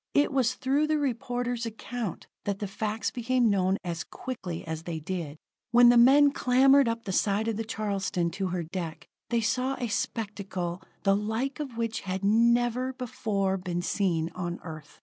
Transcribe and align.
It 0.15 0.31
was 0.33 0.55
through 0.55 0.87
the 0.87 0.97
reporter's 0.97 1.67
account 1.67 2.25
that 2.45 2.57
the 2.57 2.67
facts 2.67 3.11
became 3.11 3.51
known 3.51 3.77
as 3.83 4.03
quickly 4.03 4.65
as 4.65 4.81
they 4.81 4.99
did. 4.99 5.37
When 5.69 5.89
the 5.89 5.95
men 5.97 6.31
clambered 6.31 6.87
up 6.87 7.03
the 7.03 7.11
side 7.11 7.47
of 7.47 7.55
the 7.55 7.63
Charleston 7.63 8.31
to 8.31 8.47
her 8.47 8.63
deck, 8.63 9.05
they 9.29 9.41
saw 9.41 9.75
a 9.75 9.87
spectacle 9.89 10.81
the 11.03 11.15
like 11.15 11.59
of 11.59 11.77
which 11.77 11.99
had 11.99 12.23
never 12.25 12.93
before 12.93 13.57
been 13.57 13.83
seen 13.83 14.31
on 14.33 14.59
Earth. 14.63 14.99